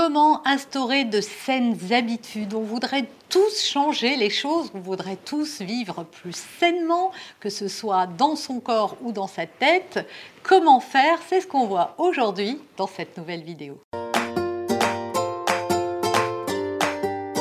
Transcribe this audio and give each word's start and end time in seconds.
Comment 0.00 0.46
instaurer 0.46 1.04
de 1.04 1.20
saines 1.20 1.76
habitudes 1.90 2.54
On 2.54 2.62
voudrait 2.62 3.08
tous 3.28 3.64
changer 3.64 4.14
les 4.14 4.30
choses, 4.30 4.70
on 4.72 4.78
voudrait 4.78 5.16
tous 5.16 5.60
vivre 5.60 6.04
plus 6.04 6.36
sainement, 6.60 7.10
que 7.40 7.50
ce 7.50 7.66
soit 7.66 8.06
dans 8.06 8.36
son 8.36 8.60
corps 8.60 8.96
ou 9.02 9.10
dans 9.10 9.26
sa 9.26 9.46
tête. 9.46 10.06
Comment 10.44 10.78
faire? 10.78 11.18
C'est 11.28 11.40
ce 11.40 11.48
qu'on 11.48 11.66
voit 11.66 11.96
aujourd'hui 11.98 12.60
dans 12.76 12.86
cette 12.86 13.18
nouvelle 13.18 13.42
vidéo. 13.42 13.80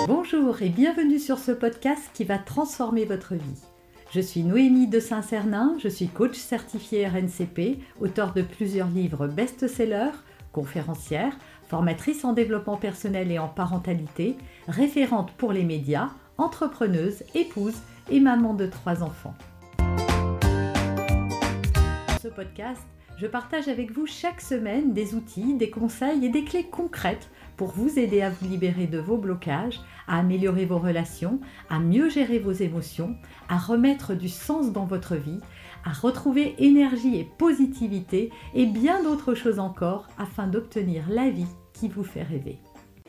Bonjour 0.07 0.59
et 0.63 0.69
bienvenue 0.69 1.19
sur 1.19 1.37
ce 1.37 1.51
podcast 1.51 2.09
qui 2.15 2.23
va 2.23 2.39
transformer 2.39 3.05
votre 3.05 3.35
vie. 3.35 3.61
Je 4.09 4.21
suis 4.21 4.41
Noémie 4.41 4.87
de 4.87 4.99
Saint-Cernin, 4.99 5.75
je 5.77 5.89
suis 5.89 6.07
coach 6.07 6.35
certifié 6.37 7.07
RNCP, 7.07 7.77
auteur 8.01 8.33
de 8.33 8.41
plusieurs 8.41 8.87
livres 8.87 9.27
best-sellers, 9.27 10.17
conférencière, 10.51 11.37
formatrice 11.67 12.23
en 12.25 12.33
développement 12.33 12.77
personnel 12.77 13.31
et 13.31 13.39
en 13.39 13.47
parentalité, 13.47 14.35
référente 14.67 15.31
pour 15.33 15.53
les 15.53 15.63
médias, 15.63 16.09
entrepreneuse, 16.37 17.23
épouse 17.35 17.77
et 18.09 18.19
maman 18.19 18.53
de 18.53 18.67
trois 18.67 19.03
enfants. 19.03 19.35
Dans 22.07 22.19
ce 22.21 22.27
podcast, 22.29 22.83
je 23.17 23.25
partage 23.25 23.67
avec 23.67 23.91
vous 23.91 24.05
chaque 24.05 24.41
semaine 24.41 24.93
des 24.93 25.15
outils, 25.15 25.55
des 25.55 25.71
conseils 25.71 26.23
et 26.23 26.29
des 26.29 26.43
clés 26.43 26.67
concrètes 26.69 27.29
pour 27.57 27.71
vous 27.71 27.97
aider 27.97 28.21
à 28.21 28.29
vous 28.29 28.47
libérer 28.47 28.85
de 28.85 28.99
vos 28.99 29.17
blocages, 29.17 29.81
à 30.07 30.19
améliorer 30.19 30.65
vos 30.65 30.77
relations, 30.77 31.39
à 31.71 31.79
mieux 31.79 32.09
gérer 32.09 32.37
vos 32.37 32.51
émotions, 32.51 33.15
à 33.49 33.57
remettre 33.57 34.13
du 34.13 34.29
sens 34.29 34.71
dans 34.71 34.85
votre 34.85 35.15
vie, 35.15 35.39
à 35.87 35.91
retrouver 35.91 36.53
énergie 36.57 37.17
et 37.17 37.23
positivité 37.23 38.29
et 38.53 38.65
bien 38.65 39.01
d'autres 39.03 39.35
choses 39.35 39.57
encore 39.57 40.07
afin 40.17 40.47
d'obtenir 40.47 41.05
la 41.09 41.29
vie 41.29 41.47
qui 41.71 41.87
vous 41.87 42.03
fait 42.03 42.23
rêver. 42.23 42.59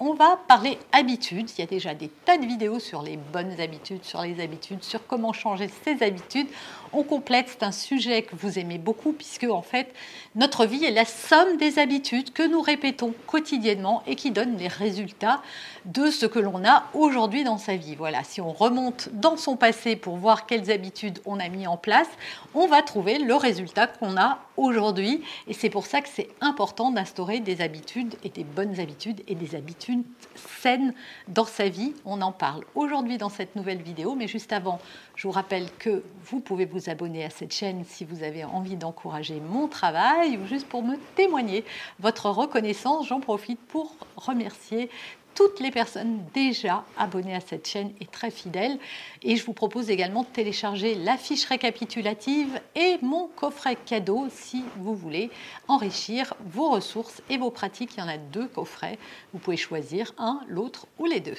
On 0.00 0.14
va 0.14 0.38
parler 0.46 0.78
habitudes. 0.92 1.50
Il 1.50 1.60
y 1.60 1.64
a 1.64 1.66
déjà 1.66 1.92
des 1.92 2.06
tas 2.06 2.38
de 2.38 2.46
vidéos 2.46 2.78
sur 2.78 3.02
les 3.02 3.16
bonnes 3.16 3.60
habitudes, 3.60 4.04
sur 4.04 4.22
les 4.22 4.40
habitudes, 4.40 4.84
sur 4.84 5.04
comment 5.08 5.32
changer 5.32 5.68
ses 5.82 6.04
habitudes. 6.04 6.46
On 6.92 7.02
complète, 7.02 7.46
c'est 7.48 7.64
un 7.64 7.72
sujet 7.72 8.22
que 8.22 8.36
vous 8.36 8.60
aimez 8.60 8.78
beaucoup 8.78 9.12
puisque 9.12 9.44
en 9.50 9.60
fait, 9.60 9.92
notre 10.36 10.66
vie 10.66 10.84
est 10.84 10.92
la 10.92 11.04
somme 11.04 11.56
des 11.56 11.80
habitudes 11.80 12.32
que 12.32 12.46
nous 12.46 12.60
répétons 12.60 13.12
quotidiennement 13.26 14.04
et 14.06 14.14
qui 14.14 14.30
donnent 14.30 14.56
les 14.56 14.68
résultats 14.68 15.42
de 15.84 16.12
ce 16.12 16.26
que 16.26 16.38
l'on 16.38 16.64
a 16.64 16.84
aujourd'hui 16.94 17.42
dans 17.42 17.58
sa 17.58 17.74
vie. 17.74 17.96
Voilà, 17.96 18.22
si 18.22 18.40
on 18.40 18.52
remonte 18.52 19.08
dans 19.12 19.36
son 19.36 19.56
passé 19.56 19.96
pour 19.96 20.16
voir 20.16 20.46
quelles 20.46 20.70
habitudes 20.70 21.18
on 21.26 21.40
a 21.40 21.48
mis 21.48 21.66
en 21.66 21.76
place, 21.76 22.08
on 22.54 22.68
va 22.68 22.82
trouver 22.82 23.18
le 23.18 23.34
résultat 23.34 23.88
qu'on 23.88 24.16
a 24.16 24.38
aujourd'hui 24.56 25.22
et 25.48 25.54
c'est 25.54 25.70
pour 25.70 25.86
ça 25.86 26.02
que 26.02 26.08
c'est 26.08 26.28
important 26.40 26.92
d'instaurer 26.92 27.40
des 27.40 27.60
habitudes 27.62 28.14
et 28.22 28.28
des 28.28 28.44
bonnes 28.44 28.78
habitudes 28.78 29.22
et 29.26 29.34
des 29.34 29.56
habitudes 29.56 29.87
saines 30.34 30.94
dans 31.28 31.44
sa 31.44 31.68
vie. 31.68 31.94
On 32.04 32.20
en 32.22 32.32
parle 32.32 32.64
aujourd'hui 32.74 33.18
dans 33.18 33.28
cette 33.28 33.56
nouvelle 33.56 33.82
vidéo, 33.82 34.14
mais 34.14 34.28
juste 34.28 34.52
avant, 34.52 34.80
je 35.16 35.26
vous 35.26 35.32
rappelle 35.32 35.68
que 35.78 36.02
vous 36.24 36.40
pouvez 36.40 36.64
vous 36.64 36.90
abonner 36.90 37.24
à 37.24 37.30
cette 37.30 37.52
chaîne 37.52 37.84
si 37.84 38.04
vous 38.04 38.22
avez 38.22 38.44
envie 38.44 38.76
d'encourager 38.76 39.40
mon 39.40 39.68
travail 39.68 40.36
ou 40.36 40.46
juste 40.46 40.68
pour 40.68 40.82
me 40.82 40.96
témoigner 41.16 41.64
votre 42.00 42.30
reconnaissance. 42.30 43.08
J'en 43.08 43.20
profite 43.20 43.60
pour 43.60 43.94
remercier 44.16 44.90
toutes 45.38 45.60
les 45.60 45.70
personnes 45.70 46.24
déjà 46.34 46.84
abonnées 46.96 47.36
à 47.36 47.38
cette 47.38 47.68
chaîne 47.68 47.92
et 48.00 48.06
très 48.06 48.32
fidèles. 48.32 48.76
Et 49.22 49.36
je 49.36 49.44
vous 49.44 49.52
propose 49.52 49.88
également 49.88 50.24
de 50.24 50.28
télécharger 50.28 50.96
la 50.96 51.16
fiche 51.16 51.44
récapitulative 51.44 52.60
et 52.74 52.98
mon 53.02 53.28
coffret 53.28 53.76
cadeau 53.76 54.26
si 54.32 54.64
vous 54.78 54.96
voulez 54.96 55.30
enrichir 55.68 56.34
vos 56.44 56.70
ressources 56.70 57.22
et 57.30 57.38
vos 57.38 57.52
pratiques. 57.52 57.92
Il 57.96 58.00
y 58.00 58.02
en 58.02 58.08
a 58.08 58.18
deux 58.18 58.48
coffrets. 58.48 58.98
Vous 59.32 59.38
pouvez 59.38 59.56
choisir 59.56 60.12
un, 60.18 60.40
l'autre 60.48 60.88
ou 60.98 61.06
les 61.06 61.20
deux. 61.20 61.38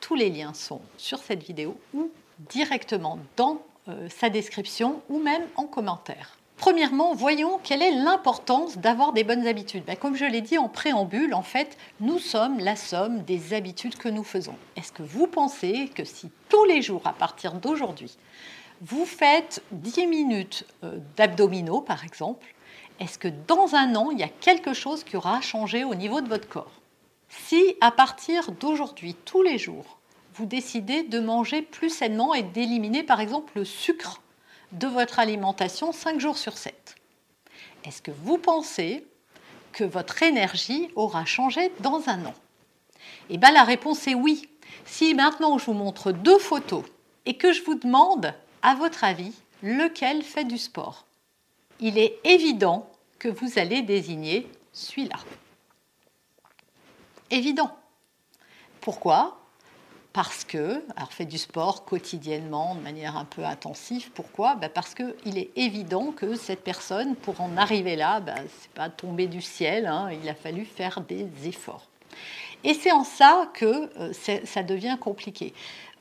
Tous 0.00 0.16
les 0.16 0.28
liens 0.28 0.52
sont 0.52 0.80
sur 0.96 1.20
cette 1.20 1.44
vidéo 1.44 1.76
ou 1.94 2.10
directement 2.50 3.20
dans 3.36 3.62
euh, 3.86 4.08
sa 4.08 4.28
description 4.28 5.02
ou 5.08 5.20
même 5.20 5.44
en 5.54 5.66
commentaire. 5.66 6.36
Premièrement, 6.56 7.14
voyons 7.14 7.58
quelle 7.62 7.82
est 7.82 7.90
l'importance 7.90 8.78
d'avoir 8.78 9.12
des 9.12 9.24
bonnes 9.24 9.46
habitudes. 9.46 9.84
Ben, 9.84 9.96
comme 9.96 10.16
je 10.16 10.24
l'ai 10.24 10.40
dit 10.40 10.56
en 10.56 10.68
préambule, 10.68 11.34
en 11.34 11.42
fait, 11.42 11.76
nous 12.00 12.18
sommes 12.18 12.58
la 12.58 12.76
somme 12.76 13.22
des 13.22 13.54
habitudes 13.54 13.96
que 13.96 14.08
nous 14.08 14.24
faisons. 14.24 14.56
Est-ce 14.76 14.92
que 14.92 15.02
vous 15.02 15.26
pensez 15.26 15.90
que 15.94 16.04
si 16.04 16.30
tous 16.48 16.64
les 16.64 16.80
jours, 16.80 17.02
à 17.04 17.12
partir 17.12 17.54
d'aujourd'hui, 17.54 18.16
vous 18.80 19.04
faites 19.04 19.62
10 19.72 20.06
minutes 20.06 20.66
euh, 20.84 20.98
d'abdominaux, 21.16 21.80
par 21.80 22.04
exemple, 22.04 22.54
est-ce 23.00 23.18
que 23.18 23.28
dans 23.28 23.74
un 23.74 23.96
an, 23.96 24.10
il 24.10 24.20
y 24.20 24.24
a 24.24 24.28
quelque 24.28 24.72
chose 24.72 25.02
qui 25.04 25.16
aura 25.16 25.40
changé 25.40 25.84
au 25.84 25.94
niveau 25.94 26.20
de 26.20 26.28
votre 26.28 26.48
corps? 26.48 26.80
Si 27.28 27.76
à 27.80 27.90
partir 27.90 28.52
d'aujourd'hui, 28.52 29.16
tous 29.24 29.42
les 29.42 29.58
jours, 29.58 29.98
vous 30.34 30.46
décidez 30.46 31.02
de 31.02 31.18
manger 31.18 31.62
plus 31.62 31.90
sainement 31.90 32.34
et 32.34 32.42
d'éliminer 32.42 33.02
par 33.02 33.20
exemple 33.20 33.52
le 33.56 33.64
sucre 33.64 34.20
de 34.74 34.86
votre 34.86 35.18
alimentation 35.18 35.92
5 35.92 36.20
jours 36.20 36.36
sur 36.36 36.56
7. 36.56 36.96
Est-ce 37.84 38.02
que 38.02 38.10
vous 38.10 38.38
pensez 38.38 39.06
que 39.72 39.84
votre 39.84 40.22
énergie 40.22 40.88
aura 40.94 41.24
changé 41.24 41.72
dans 41.80 42.08
un 42.08 42.26
an? 42.26 42.34
Eh 43.30 43.38
bien 43.38 43.52
la 43.52 43.64
réponse 43.64 44.06
est 44.06 44.14
oui. 44.14 44.48
Si 44.84 45.14
maintenant 45.14 45.58
je 45.58 45.66
vous 45.66 45.72
montre 45.72 46.12
deux 46.12 46.38
photos 46.38 46.84
et 47.26 47.36
que 47.36 47.52
je 47.52 47.62
vous 47.62 47.74
demande, 47.74 48.34
à 48.62 48.74
votre 48.74 49.04
avis, 49.04 49.32
lequel 49.62 50.22
fait 50.22 50.44
du 50.44 50.58
sport, 50.58 51.04
il 51.80 51.98
est 51.98 52.18
évident 52.24 52.90
que 53.18 53.28
vous 53.28 53.58
allez 53.58 53.82
désigner 53.82 54.50
celui-là. 54.72 55.16
Évident. 57.30 57.76
Pourquoi? 58.80 59.43
Parce 60.14 60.44
que, 60.44 60.82
alors 60.96 61.12
fait 61.12 61.26
du 61.26 61.38
sport 61.38 61.84
quotidiennement 61.84 62.76
de 62.76 62.80
manière 62.80 63.16
un 63.16 63.24
peu 63.24 63.44
intensive, 63.44 64.12
pourquoi? 64.12 64.54
Ben 64.54 64.70
Parce 64.72 64.94
qu'il 64.94 65.36
est 65.36 65.50
évident 65.56 66.12
que 66.12 66.36
cette 66.36 66.62
personne, 66.62 67.16
pour 67.16 67.40
en 67.40 67.56
arriver 67.56 67.96
là, 67.96 68.20
ben, 68.20 68.36
ce 68.36 68.40
n'est 68.40 68.74
pas 68.74 68.88
tombé 68.88 69.26
du 69.26 69.42
ciel, 69.42 69.86
hein, 69.86 70.08
il 70.22 70.28
a 70.28 70.34
fallu 70.34 70.64
faire 70.64 71.00
des 71.00 71.26
efforts. 71.44 71.88
Et 72.62 72.74
c'est 72.74 72.92
en 72.92 73.02
ça 73.02 73.50
que 73.54 73.90
euh, 73.98 74.12
ça 74.44 74.62
devient 74.62 74.96
compliqué 75.00 75.52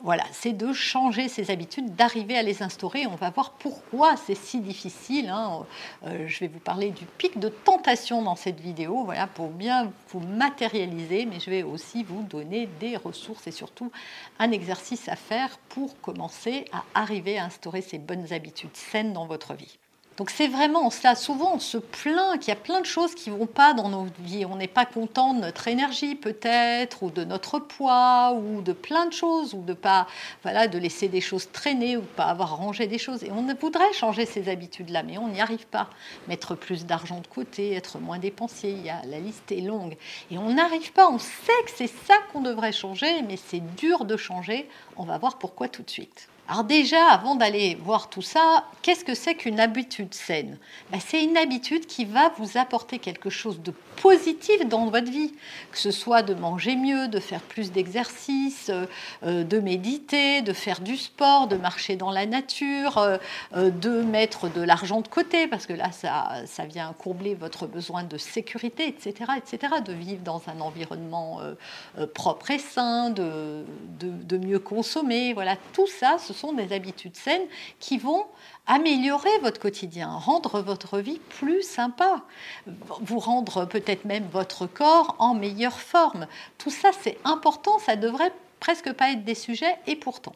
voilà, 0.04 0.26
c'est 0.34 0.52
de 0.52 0.74
changer 0.74 1.30
ses 1.30 1.50
habitudes, 1.50 1.96
d'arriver 1.96 2.38
à 2.38 2.44
les 2.44 2.62
instaurer. 2.62 3.08
On 3.08 3.16
va 3.16 3.30
voir 3.30 3.52
pourquoi 3.52 4.18
c'est 4.18 4.36
si 4.36 4.60
difficile. 4.60 5.30
Hein. 5.30 5.66
Euh, 6.06 6.28
je 6.28 6.40
vais 6.42 6.50
vous 6.50 6.60
parler 6.60 6.92
du 6.92 7.06
pic 7.06 7.40
de 7.40 7.48
tentation 7.48 8.22
dans 8.22 8.36
cette 8.36 8.60
vidéo, 8.60 9.06
voilà, 9.06 9.28
pour 9.28 9.48
bien 9.48 9.94
vous 10.10 10.20
matérialiser, 10.20 11.26
mais 11.26 11.40
je 11.40 11.50
vais 11.50 11.64
aussi 11.64 12.04
vous 12.04 12.22
donner 12.24 12.68
des 12.82 12.98
ressources 12.98 13.48
et 13.48 13.52
surtout 13.52 13.94
un 14.40 14.52
exercice 14.52 15.08
à 15.08 15.16
faire 15.16 15.58
pour 15.70 16.00
commencer 16.02 16.66
à 16.74 16.84
arriver 16.94 17.38
à 17.38 17.46
instaurer 17.46 17.82
ces 17.82 17.98
bonnes 17.98 18.34
habitudes 18.34 18.76
saines 18.76 19.14
dans 19.14 19.26
votre 19.26 19.54
vie. 19.54 19.80
Donc 20.18 20.30
c'est 20.30 20.48
vraiment 20.48 20.92
cela. 20.92 21.16
Souvent, 21.16 21.56
on 21.56 21.60
se 21.60 21.78
plaint 21.78 22.40
qu'il 22.40 22.50
y 22.50 22.52
a 22.52 22.60
plein 22.60 22.82
de 22.82 22.86
choses 22.86 23.16
qui 23.16 23.32
ne 23.32 23.36
vont 23.36 23.48
pas 23.48 23.74
dans 23.74 23.90
nos 23.90 24.08
vies. 24.20 24.46
On 24.46 24.56
n'est 24.56 24.68
pas 24.68 24.86
content 24.86 25.34
de 25.34 25.40
notre 25.40 25.68
énergie 25.68 26.14
peut-être, 26.16 27.02
ou 27.02 27.10
de 27.10 27.24
notre 27.24 27.58
poids, 27.58 28.34
ou 28.34 28.62
de 28.62 28.74
plein 28.74 29.08
de 29.08 29.14
choses, 29.14 29.56
ou 29.56 29.64
de 29.64 29.74
pas, 29.74 30.08
voilà, 30.44 30.68
de 30.68 30.78
laisser 30.78 31.08
des 31.08 31.22
choses 31.22 31.52
traîner, 31.52 31.98
ou 31.98 32.04
pas 32.04 32.26
avoir 32.26 32.58
rangé 32.58 32.86
des 32.86 33.00
choses. 33.00 33.24
Et 33.24 33.32
on 33.32 33.48
voudrait 33.60 33.94
changer 33.94 34.26
ces 34.26 34.50
habitudes-là, 34.50 35.02
mais 35.02 35.18
on 35.18 35.30
n'y 35.30 35.42
arrive 35.42 35.66
pas. 35.66 35.90
Mettre 36.28 36.54
plus 36.54 36.86
d'argent 36.86 37.20
de 37.20 37.28
côté, 37.28 37.74
être 37.74 37.98
moins 37.98 38.20
dépensier, 38.20 38.72
y 38.72 38.90
a, 38.90 39.02
la 39.06 39.20
liste 39.20 39.52
est 39.52 39.62
longue. 39.62 39.98
Et 40.30 40.38
on 40.38 40.54
n'arrive 40.54 40.92
pas. 40.92 41.10
On 41.10 41.20
sait 41.20 41.64
que 41.66 41.72
c'est 41.76 41.88
ça 41.88 42.16
qu'on 42.32 42.42
devrait 42.42 42.72
changer, 42.72 43.24
mais 43.24 43.38
c'est 43.38 43.62
dur 43.76 44.06
de 44.06 44.16
changer. 44.18 44.70
On 44.96 45.06
va 45.06 45.18
voir 45.18 45.40
pourquoi 45.40 45.70
tout 45.70 45.82
de 45.82 45.90
suite. 45.90 46.30
Alors 46.50 46.66
déjà, 46.66 47.08
avant 47.08 47.36
d'aller 47.36 47.76
voir 47.76 48.10
tout 48.10 48.22
ça, 48.22 48.66
qu'est-ce 48.82 49.06
que 49.06 49.16
c'est 49.16 49.36
qu'une 49.36 49.62
habitude 49.62 50.14
saine? 50.14 50.58
Ben, 50.92 51.00
C'est 51.00 51.24
une 51.24 51.38
habitude 51.38 51.86
qui 51.86 52.04
va 52.04 52.34
vous 52.38 52.58
apporter 52.58 53.00
quelque 53.00 53.30
chose 53.30 53.62
de 53.62 53.74
positif 53.94 54.68
dans 54.68 54.88
votre 54.88 55.10
vie, 55.10 55.34
que 55.72 55.78
ce 55.78 55.92
soit 55.92 56.22
de 56.22 56.34
manger 56.34 56.76
mieux, 56.76 57.08
de 57.08 57.20
faire 57.22 57.40
plus 57.40 57.72
d'exercices, 57.72 58.70
euh, 58.70 58.86
euh, 59.24 59.44
de 59.46 59.60
méditer, 59.60 60.42
de 60.42 60.52
faire 60.52 60.82
du 60.82 60.98
sport, 60.98 61.48
de 61.48 61.56
marcher 61.56 61.96
dans 61.96 62.12
la 62.12 62.26
nature, 62.26 62.98
euh, 62.98 63.18
de 63.54 64.02
mettre 64.02 64.50
de 64.52 64.62
l'argent 64.62 65.00
de 65.00 65.08
côté, 65.08 65.48
parce 65.48 65.66
que 65.66 65.74
là, 65.74 65.92
ça, 65.94 66.66
vient 66.66 66.94
combler 66.98 67.36
votre 67.36 67.68
besoin 67.68 68.04
de 68.04 68.18
sécurité, 68.18 68.88
etc., 68.88 69.32
etc., 69.38 69.76
de 69.86 69.94
vivre 69.94 70.24
dans 70.24 70.42
un 70.48 70.60
environnement 70.62 71.40
propre 72.14 72.52
et 72.52 72.60
sain, 72.60 73.10
de, 73.10 73.64
mieux 74.38 74.60
consommer. 74.60 75.34
Voilà, 75.34 75.56
tout 75.74 75.88
ça, 75.88 76.18
sont 76.34 76.54
des 76.54 76.74
habitudes 76.74 77.16
saines 77.16 77.48
qui 77.80 77.98
vont 77.98 78.26
améliorer 78.68 79.30
votre 79.42 79.60
quotidien, 79.60 80.10
rendre 80.10 80.62
votre 80.62 81.00
vie 81.00 81.20
plus 81.30 81.62
sympa, 81.64 82.24
vous 83.02 83.20
rendre 83.20 83.66
peut-être 83.66 84.06
même 84.06 84.28
votre 84.32 84.68
corps 84.68 85.16
en 85.20 85.34
meilleure 85.34 85.80
forme. 85.80 86.28
Tout 86.58 86.72
ça, 86.72 86.92
c'est 87.02 87.18
important, 87.24 87.80
ça 87.80 87.96
devrait 87.96 88.34
presque 88.60 88.94
pas 88.94 89.12
être 89.12 89.24
des 89.24 89.36
sujets, 89.36 89.76
et 89.88 89.96
pourtant. 89.96 90.34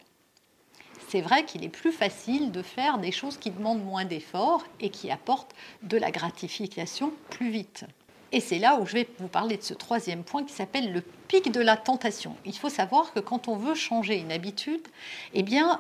C'est 1.08 1.22
vrai 1.22 1.46
qu'il 1.46 1.64
est 1.64 1.70
plus 1.70 1.94
facile 1.94 2.52
de 2.52 2.62
faire 2.62 2.98
des 2.98 3.14
choses 3.14 3.38
qui 3.38 3.52
demandent 3.52 3.84
moins 3.84 4.04
d'efforts 4.04 4.66
et 4.82 4.90
qui 4.90 5.10
apportent 5.10 5.56
de 5.84 5.98
la 5.98 6.12
gratification 6.12 7.14
plus 7.30 7.50
vite. 7.50 7.86
Et 8.32 8.40
c'est 8.40 8.60
là 8.60 8.78
où 8.80 8.86
je 8.86 8.94
vais 8.94 9.08
vous 9.20 9.28
parler 9.28 9.58
de 9.58 9.64
ce 9.64 9.74
troisième 9.74 10.24
point 10.24 10.44
qui 10.44 10.54
s'appelle 10.54 10.92
le 10.92 11.02
pic 11.02 11.52
de 11.52 11.62
la 11.62 11.78
tentation. 11.78 12.36
Il 12.46 12.56
faut 12.58 12.70
savoir 12.70 13.14
que 13.14 13.20
quand 13.20 13.48
on 13.48 13.56
veut 13.56 13.76
changer 13.76 14.18
une 14.18 14.32
habitude, 14.32 14.86
eh 15.34 15.44
bien, 15.44 15.80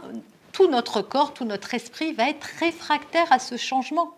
tout 0.53 0.67
notre 0.67 1.01
corps, 1.01 1.33
tout 1.33 1.45
notre 1.45 1.73
esprit 1.73 2.13
va 2.13 2.29
être 2.29 2.47
réfractaire 2.59 3.31
à 3.31 3.39
ce 3.39 3.57
changement. 3.57 4.13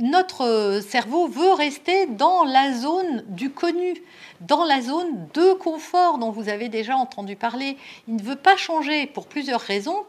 Notre 0.00 0.80
cerveau 0.88 1.28
veut 1.28 1.52
rester 1.52 2.06
dans 2.06 2.44
la 2.44 2.72
zone 2.72 3.22
du 3.28 3.50
connu, 3.50 4.02
dans 4.40 4.64
la 4.64 4.80
zone 4.80 5.28
de 5.34 5.52
confort 5.52 6.16
dont 6.16 6.30
vous 6.30 6.48
avez 6.48 6.70
déjà 6.70 6.96
entendu 6.96 7.36
parler. 7.36 7.76
Il 8.08 8.16
ne 8.16 8.22
veut 8.22 8.36
pas 8.36 8.56
changer 8.56 9.06
pour 9.06 9.26
plusieurs 9.26 9.60
raisons, 9.60 10.06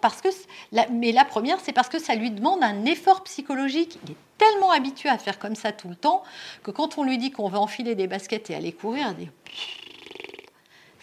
mais 0.91 1.11
la 1.11 1.25
première, 1.25 1.59
c'est 1.59 1.73
parce 1.73 1.89
que 1.89 1.99
ça 1.99 2.15
lui 2.15 2.31
demande 2.31 2.63
un 2.63 2.85
effort 2.85 3.23
psychologique. 3.23 3.99
Il 4.05 4.11
est 4.11 4.17
tellement 4.37 4.71
habitué 4.71 5.09
à 5.09 5.17
faire 5.17 5.37
comme 5.37 5.55
ça 5.55 5.73
tout 5.73 5.89
le 5.89 5.95
temps 5.95 6.23
que 6.63 6.71
quand 6.71 6.97
on 6.97 7.03
lui 7.03 7.17
dit 7.17 7.31
qu'on 7.31 7.49
va 7.49 7.59
enfiler 7.59 7.93
des 7.93 8.07
baskets 8.07 8.49
et 8.49 8.55
aller 8.55 8.71
courir, 8.71 9.13
il 9.19 9.25
dit 9.25 9.31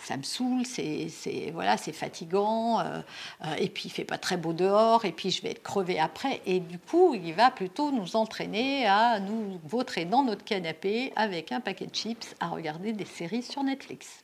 ça 0.08 0.16
me 0.16 0.22
saoule, 0.22 0.64
c'est 0.64 1.50
voilà, 1.52 1.76
fatigant, 1.76 2.81
euh, 2.81 3.00
euh, 3.44 3.55
et 3.58 3.69
puis 3.69 3.84
il 3.87 3.90
fait 3.90 4.05
pas 4.05 4.16
très 4.16 4.38
beau 4.38 4.55
dehors, 4.55 5.05
et 5.05 5.12
puis 5.12 5.31
je 5.31 5.43
vais 5.43 5.50
être 5.50 5.62
crevé 5.62 6.00
après. 6.00 6.40
Et 6.46 6.60
du 6.60 6.78
coup, 6.78 7.14
il 7.14 7.34
va 7.34 7.50
plutôt 7.50 7.90
nous 7.90 8.16
entraîner 8.16 8.87
à 8.87 9.20
nous 9.20 9.60
vautrer 9.64 10.06
dans 10.06 10.22
notre 10.22 10.44
canapé 10.44 11.12
avec 11.14 11.52
un 11.52 11.60
paquet 11.60 11.87
de 11.87 11.94
chips 11.94 12.34
à 12.40 12.49
regarder 12.49 12.94
des 12.94 13.05
séries 13.05 13.43
sur 13.43 13.62
Netflix. 13.62 14.22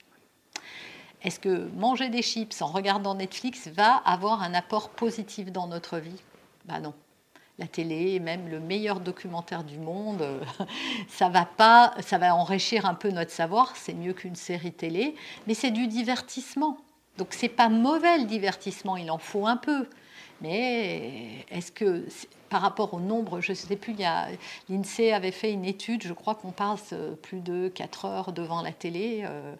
Est-ce 1.22 1.38
que 1.38 1.68
manger 1.76 2.08
des 2.08 2.22
chips 2.22 2.62
en 2.62 2.66
regardant 2.66 3.14
Netflix 3.14 3.68
va 3.68 3.96
avoir 3.96 4.42
un 4.42 4.54
apport 4.54 4.88
positif 4.88 5.52
dans 5.52 5.66
notre 5.66 5.98
vie? 5.98 6.22
Ben 6.64 6.80
non 6.80 6.94
la 7.58 7.66
télé, 7.66 8.18
même 8.18 8.48
le 8.48 8.58
meilleur 8.58 9.00
documentaire 9.00 9.64
du 9.64 9.78
monde, 9.78 10.22
euh, 10.22 10.40
ça 11.08 11.28
va 11.28 11.44
pas, 11.44 11.94
ça 12.00 12.18
va 12.18 12.34
enrichir 12.34 12.86
un 12.86 12.94
peu 12.94 13.10
notre 13.10 13.30
savoir, 13.30 13.76
c'est 13.76 13.94
mieux 13.94 14.12
qu'une 14.12 14.34
série 14.34 14.72
télé, 14.72 15.14
mais 15.46 15.54
c'est 15.54 15.70
du 15.70 15.86
divertissement. 15.86 16.78
Donc 17.16 17.28
c'est 17.30 17.48
pas 17.48 17.68
mauvais 17.68 18.18
le 18.18 18.24
divertissement, 18.24 18.96
il 18.96 19.10
en 19.10 19.18
faut 19.18 19.46
un 19.46 19.56
peu. 19.56 19.86
Mais 20.40 21.44
est-ce 21.50 21.72
que 21.72 22.06
par 22.54 22.62
rapport 22.62 22.94
au 22.94 23.00
nombre, 23.00 23.40
je 23.40 23.50
ne 23.50 23.56
sais 23.56 23.74
plus, 23.74 23.96
l'INSEE 24.68 25.12
avait 25.12 25.32
fait 25.32 25.52
une 25.52 25.64
étude, 25.64 26.04
je 26.04 26.12
crois 26.12 26.36
qu'on 26.36 26.52
passe 26.52 26.90
euh, 26.92 27.16
plus 27.16 27.40
de 27.40 27.66
4 27.66 28.04
heures 28.04 28.32
devant 28.32 28.62
la 28.62 28.70
télé 28.70 29.24
euh, 29.24 29.56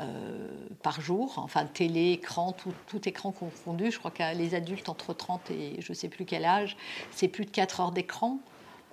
euh, 0.00 0.48
par 0.82 1.00
jour, 1.00 1.38
enfin 1.38 1.64
télé, 1.64 2.12
écran, 2.12 2.54
tout, 2.86 3.08
écran 3.08 3.32
confondu, 3.32 3.90
je 3.90 3.98
crois 3.98 4.10
que 4.10 4.36
les 4.36 4.54
adultes 4.54 4.90
entre 4.90 5.14
30 5.14 5.50
et 5.52 5.76
je 5.80 5.92
ne 5.92 5.94
sais 5.94 6.08
plus 6.08 6.26
quel 6.26 6.44
âge, 6.44 6.76
c'est 7.12 7.28
plus 7.28 7.46
de 7.46 7.50
4 7.50 7.80
heures 7.80 7.92
d'écran. 7.92 8.38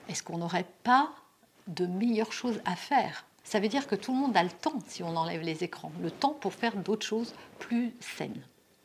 Est-ce 0.08 0.24
qu'on 0.24 0.38
n'aurait 0.38 0.68
pas 0.84 1.12
de 1.68 1.86
meilleures 1.86 2.32
choses 2.32 2.62
à 2.64 2.78
faire? 2.78 3.26
Ça 3.44 3.60
veut 3.60 3.68
dire 3.68 3.86
que 3.86 3.96
tout 3.96 4.14
le 4.14 4.18
monde 4.18 4.38
a 4.38 4.44
le 4.44 4.50
temps 4.50 4.80
si 4.88 5.04
on 5.04 5.18
enlève 5.18 5.42
les 5.42 5.62
écrans, 5.64 5.92
le 6.02 6.10
temps 6.10 6.38
pour 6.40 6.54
faire 6.54 6.78
d'autres 6.78 7.06
choses 7.06 7.34
plus 7.60 7.94
saines. 8.00 8.42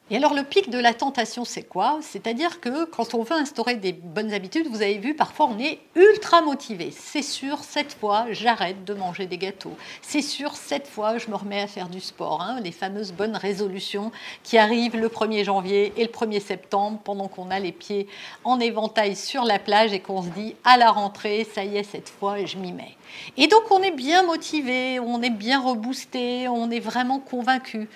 Et 0.08 0.16
alors 0.18 0.34
le 0.34 0.44
pic 0.44 0.70
de 0.70 0.78
la 0.78 0.94
tentation, 0.94 1.44
c'est 1.44 1.64
quoi? 1.64 1.98
C'est-à-dire 2.00 2.60
que 2.60 2.84
quand 2.84 3.14
on 3.14 3.24
veut 3.24 3.34
instaurer 3.34 3.74
des 3.74 3.92
bonnes 3.92 4.32
habitudes, 4.32 4.68
vous 4.68 4.80
avez 4.82 4.98
vu, 4.98 5.14
parfois 5.14 5.46
on 5.46 5.58
est 5.58 5.80
ultra 5.96 6.42
motivé. 6.42 6.92
C'est 6.96 7.22
sûr, 7.22 7.64
cette 7.64 7.92
fois, 7.92 8.26
j'arrête 8.30 8.84
de 8.84 8.94
manger 8.94 9.26
des 9.26 9.36
gâteaux. 9.36 9.76
C'est 10.02 10.22
sûr, 10.22 10.54
cette 10.54 10.86
fois, 10.86 11.18
je 11.18 11.28
me 11.28 11.34
remets 11.34 11.60
à 11.60 11.66
faire 11.66 11.88
du 11.88 11.98
sport. 11.98 12.40
Hein, 12.40 12.60
les 12.60 12.70
fameuses 12.70 13.10
bonnes 13.10 13.34
résolutions 13.34 14.12
qui 14.44 14.58
arrivent 14.58 14.96
le 14.96 15.08
1er 15.08 15.42
janvier 15.42 15.92
et 15.96 16.04
le 16.04 16.10
1er 16.10 16.40
septembre, 16.40 17.00
pendant 17.02 17.26
qu'on 17.26 17.50
a 17.50 17.58
les 17.58 17.72
pieds 17.72 18.06
en 18.44 18.60
éventail 18.60 19.16
sur 19.16 19.42
la 19.42 19.58
plage 19.58 19.92
et 19.92 19.98
qu'on 19.98 20.22
se 20.22 20.28
dit 20.28 20.54
à 20.62 20.76
la 20.76 20.92
rentrée, 20.92 21.44
ça 21.52 21.64
y 21.64 21.78
est, 21.78 21.82
cette 21.82 22.10
fois, 22.10 22.44
je 22.44 22.58
m'y 22.58 22.70
mets. 22.70 22.96
Et 23.36 23.48
donc 23.48 23.72
on 23.72 23.82
est 23.82 23.90
bien 23.90 24.22
motivé, 24.22 25.00
on 25.00 25.20
est 25.20 25.30
bien 25.30 25.60
reboosté, 25.60 26.46
on 26.46 26.70
est 26.70 26.78
vraiment 26.78 27.18
convaincu. 27.18 27.88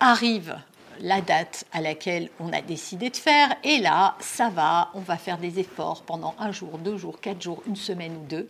Arrive 0.00 0.56
la 1.02 1.20
date 1.20 1.64
à 1.72 1.80
laquelle 1.80 2.30
on 2.38 2.52
a 2.52 2.62
décidé 2.62 3.10
de 3.10 3.16
faire. 3.16 3.54
Et 3.64 3.78
là, 3.78 4.14
ça 4.20 4.48
va, 4.48 4.90
on 4.94 5.00
va 5.00 5.18
faire 5.18 5.36
des 5.36 5.58
efforts 5.58 6.02
pendant 6.02 6.34
un 6.38 6.52
jour, 6.52 6.78
deux 6.78 6.96
jours, 6.96 7.20
quatre 7.20 7.42
jours, 7.42 7.62
une 7.66 7.76
semaine 7.76 8.16
ou 8.16 8.24
deux. 8.26 8.48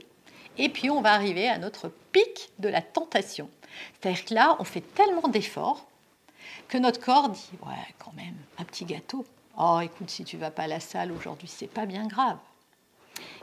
Et 0.58 0.69
puis, 0.69 0.90
on 0.90 1.00
va 1.00 1.14
arriver 1.14 1.49
à 1.49 1.56
notre 1.56 1.88
pic 2.12 2.50
de 2.58 2.69
la 2.69 2.82
tentation. 2.82 3.49
C'est-à-dire 3.94 4.25
que 4.26 4.34
là, 4.34 4.56
on 4.58 4.64
fait 4.64 4.82
tellement 4.94 5.28
d'efforts 5.28 5.87
que 6.69 6.76
notre 6.76 7.00
corps 7.00 7.31
dit 7.31 7.50
Ouais, 7.66 7.94
quand 7.99 8.12
même, 8.12 8.37
un 8.58 8.64
petit 8.64 8.84
gâteau. 8.84 9.25
Oh, 9.58 9.81
écoute, 9.82 10.10
si 10.10 10.25
tu 10.25 10.37
vas 10.37 10.50
pas 10.50 10.64
à 10.64 10.69
la 10.69 10.81
salle 10.81 11.10
aujourd'hui, 11.10 11.49
c'est 11.49 11.66
pas 11.66 11.87
bien 11.87 12.06
grave. 12.06 12.37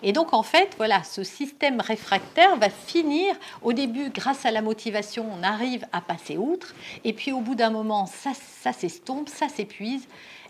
Et 0.01 0.13
donc, 0.13 0.33
en 0.33 0.43
fait, 0.43 0.73
voilà, 0.77 1.03
ce 1.03 1.23
système 1.23 1.81
réfractaire 1.81 2.55
va 2.57 2.69
finir, 2.69 3.35
au 3.61 3.73
début, 3.73 4.09
grâce 4.09 4.45
à 4.45 4.51
la 4.51 4.61
motivation, 4.61 5.25
on 5.31 5.43
arrive 5.43 5.85
à 5.91 6.01
passer 6.01 6.37
outre, 6.37 6.73
et 7.03 7.13
puis 7.13 7.31
au 7.31 7.41
bout 7.41 7.55
d'un 7.55 7.69
moment, 7.69 8.05
ça, 8.05 8.31
ça 8.61 8.71
s'estompe, 8.71 9.29
ça 9.29 9.49
s'épuise, 9.49 10.07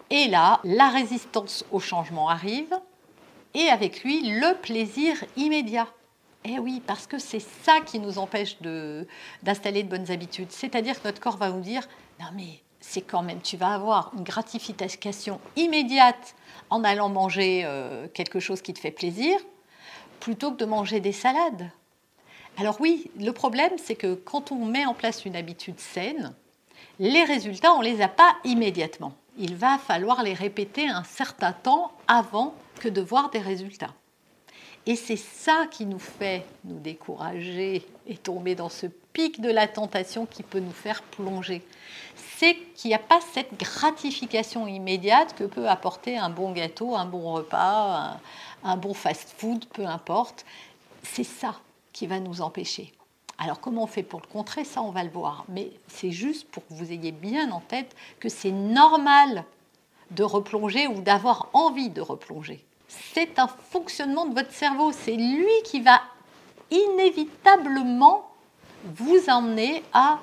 et 0.10 0.28
là, 0.28 0.60
la 0.64 0.90
résistance 0.90 1.66
au 1.72 1.80
changement 1.80 2.30
arrive, 2.30 2.74
et 3.54 3.70
avec 3.70 4.04
lui, 4.04 4.22
le 4.22 4.56
plaisir 4.56 5.16
immédiat. 5.36 5.88
Eh 6.46 6.60
oui, 6.60 6.82
parce 6.86 7.08
que 7.08 7.18
c'est 7.18 7.42
ça 7.42 7.82
qui 7.86 8.00
nous 8.00 8.18
empêche 8.18 8.58
d'installer 9.44 9.84
de, 9.84 9.90
bonnes 9.90 10.10
habitudes. 10.10 10.52
C'est-à-dire 10.52 11.02
que 11.02 11.08
notre 11.08 11.20
corps 11.20 11.38
va 11.38 11.50
nous 11.50 11.60
dire, 11.60 11.88
non 12.20 12.28
mais 12.36 12.62
c'est 12.80 13.02
quand 13.02 13.24
même, 13.24 13.42
tu 13.42 13.58
vas 13.58 13.74
avoir 13.74 14.12
une 14.18 14.24
gratification 14.24 15.40
immédiate 15.56 16.36
en 16.70 16.84
allant 16.84 17.10
manger 17.10 17.64
euh, 17.66 18.08
quelque 18.14 18.40
chose 18.40 18.62
qui 18.62 18.74
te 18.74 18.80
fait 18.80 18.92
plaisir, 18.92 19.40
plutôt 20.20 20.52
que 20.52 20.58
de 20.58 20.66
manger 20.66 21.00
des 21.00 21.12
salades. 21.12 21.72
Alors 22.58 22.80
oui, 22.82 23.10
le 23.20 23.32
problème, 23.32 23.72
c'est 23.78 23.96
que 23.96 24.16
quand 24.16 24.52
on 24.52 24.66
met 24.66 24.86
en 24.86 24.94
place 24.94 25.26
une 25.26 25.36
habitude 25.36 25.80
saine, 25.80 26.34
les 27.00 27.24
résultats, 27.24 27.74
on 27.74 27.80
ne 27.80 27.86
les 27.86 28.02
a 28.02 28.08
pas 28.08 28.36
immédiatement. 28.44 29.14
Il 29.38 29.56
va 29.56 29.78
falloir 29.78 30.24
les 30.24 30.34
répéter 30.34 30.88
un 30.88 31.04
certain 31.04 31.54
temps 31.54 31.94
avant 32.08 32.54
que 32.80 32.90
de 32.90 33.02
voir 33.02 33.30
des 33.30 33.40
résultats. 33.40 33.94
Et 34.86 34.96
c'est 34.96 35.18
ça 35.18 35.68
qui 35.70 35.86
nous 35.86 36.00
fait 36.00 36.46
nous 36.66 36.80
décourager 36.80 37.86
et 38.08 38.18
tomber 38.18 38.56
dans 38.56 38.70
ce 38.70 38.88
de 39.28 39.50
la 39.50 39.68
tentation 39.68 40.26
qui 40.26 40.44
peut 40.44 40.60
nous 40.60 40.72
faire 40.72 41.02
plonger. 41.04 41.62
C'est 42.38 42.56
qu'il 42.76 42.90
n'y 42.90 42.96
a 42.96 43.00
pas 43.00 43.20
cette 43.34 43.60
gratification 43.60 44.66
immédiate 44.68 45.36
que 45.36 45.44
peut 45.44 45.68
apporter 45.68 46.18
un 46.18 46.30
bon 46.30 46.54
gâteau, 46.54 46.96
un 46.96 47.06
bon 47.06 47.34
repas, 47.34 48.18
un, 48.64 48.78
bon 48.78 48.94
fast-food, 48.94 49.66
peu 49.66 49.86
importe. 49.86 50.46
C'est 51.04 51.26
ça 51.26 51.56
qui 51.92 52.08
va 52.08 52.20
nous 52.20 52.42
empêcher. 52.42 52.94
Alors 53.38 53.60
comment 53.60 53.84
on 53.84 53.88
fait 53.88 54.04
pour 54.04 54.22
le 54.22 54.28
contrer? 54.28 54.64
Ça, 54.64 54.82
on 54.82 54.92
va 54.92 55.04
le 55.04 55.10
voir. 55.10 55.44
Mais 55.50 55.72
c'est 55.88 56.12
juste 56.12 56.48
pour 56.50 56.66
que 56.66 56.74
vous 56.74 56.92
ayez 56.92 57.12
bien 57.12 57.52
en 57.52 57.60
tête 57.60 57.96
que 58.20 58.30
c'est 58.30 58.52
normal 58.52 59.44
de 60.12 60.24
replonger 60.24 60.88
ou 60.88 61.02
d'avoir 61.02 61.50
envie 61.54 61.90
de 61.90 62.02
replonger 62.02 62.66
c'est 62.90 63.40
un 63.40 63.48
fonctionnement 63.48 64.26
de 64.26 64.34
votre 64.34 64.52
cerveau. 64.52 64.92
C'est 64.92 65.16
lui 65.16 65.52
qui 65.64 65.82
va 65.82 66.02
inévitablement 66.72 68.29
vous 68.84 69.30
emmener 69.30 69.84
à 69.94 70.20